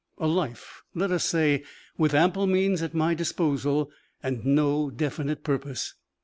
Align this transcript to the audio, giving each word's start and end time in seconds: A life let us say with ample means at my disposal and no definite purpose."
A 0.17 0.25
life 0.25 0.81
let 0.95 1.11
us 1.11 1.25
say 1.25 1.63
with 1.95 2.15
ample 2.15 2.47
means 2.47 2.81
at 2.81 2.95
my 2.95 3.13
disposal 3.13 3.91
and 4.23 4.43
no 4.43 4.89
definite 4.89 5.43
purpose." 5.43 5.93